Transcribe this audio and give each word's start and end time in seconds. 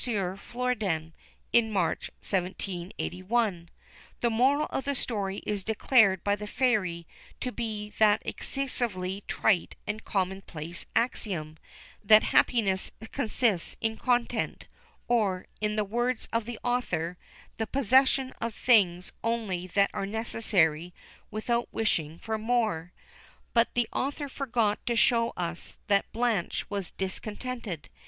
Florian, 0.01 1.13
in 1.53 1.71
March, 1.71 2.09
1781. 2.23 3.69
The 4.21 4.31
moral 4.31 4.65
of 4.71 4.85
the 4.85 4.95
story 4.95 5.43
is 5.45 5.63
declared 5.63 6.23
by 6.23 6.35
the 6.35 6.47
Fairy 6.47 7.05
to 7.39 7.51
be 7.51 7.91
that 7.99 8.19
excessively 8.25 9.23
trite 9.27 9.75
and 9.85 10.03
common 10.03 10.41
place 10.41 10.87
axiom, 10.95 11.55
that 12.03 12.23
happiness 12.23 12.89
consists 13.11 13.77
in 13.79 13.95
content, 13.95 14.65
or, 15.07 15.45
in 15.59 15.75
the 15.75 15.85
words 15.85 16.27
of 16.33 16.45
the 16.45 16.57
author, 16.63 17.15
the 17.57 17.67
possession 17.67 18.31
of 18.41 18.55
things 18.55 19.13
only 19.23 19.67
that 19.67 19.91
are 19.93 20.07
necessary 20.07 20.95
without 21.29 21.69
wishing 21.71 22.17
for 22.17 22.39
more; 22.39 22.91
but 23.53 23.71
the 23.75 23.87
author 23.93 24.27
forgot 24.27 24.83
to 24.87 24.95
show 24.95 25.31
us 25.37 25.77
that 25.85 26.11
Blanche 26.11 26.67
was 26.71 26.89
discontented. 26.89 27.91